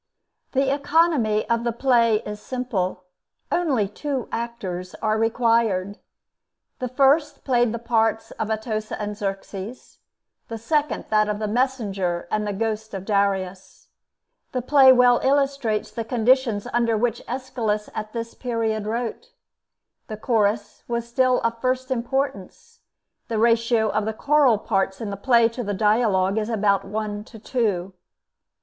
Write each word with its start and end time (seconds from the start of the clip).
The 0.53 0.73
economy 0.73 1.47
of 1.47 1.63
the 1.63 1.71
play 1.71 2.23
is 2.23 2.41
simple: 2.41 3.03
only 3.51 3.87
two 3.87 4.27
actors 4.31 4.95
are 4.95 5.15
required. 5.19 5.99
The 6.79 6.87
first 6.87 7.43
played 7.43 7.71
the 7.71 7.77
parts 7.77 8.31
of 8.39 8.49
Atossa 8.49 8.99
and 8.99 9.15
Xerxes, 9.15 9.99
the 10.47 10.57
second 10.57 11.05
that 11.11 11.29
of 11.29 11.37
the 11.37 11.47
messenger 11.47 12.27
and 12.31 12.47
the 12.47 12.51
ghost 12.51 12.95
of 12.95 13.05
Darius. 13.05 13.89
The 14.53 14.63
play 14.63 14.91
well 14.91 15.19
illustrates 15.19 15.91
the 15.91 16.03
conditions 16.03 16.67
under 16.73 16.97
which 16.97 17.21
Aeschylus 17.27 17.87
at 17.93 18.11
this 18.11 18.33
period 18.33 18.87
wrote. 18.87 19.29
The 20.07 20.17
Chorus 20.17 20.81
was 20.87 21.07
still 21.07 21.41
of 21.41 21.61
first 21.61 21.91
importance; 21.91 22.79
the 23.27 23.37
ratio 23.37 23.89
of 23.89 24.05
the 24.05 24.13
choral 24.13 24.57
parts 24.57 24.99
in 24.99 25.11
the 25.11 25.15
play 25.15 25.47
to 25.49 25.63
the 25.63 25.75
dialogue 25.75 26.39
is 26.39 26.49
about 26.49 26.85
one 26.85 27.23
to 27.25 27.37
two. 27.37 27.93